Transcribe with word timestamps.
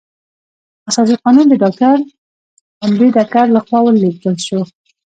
اساسي 0.89 1.15
قانون 1.23 1.45
د 1.49 1.53
ډاکټر 1.63 1.97
امبیډکر 2.85 3.45
لخوا 3.55 3.79
ولیکل 3.83 4.35
شو. 4.47 4.59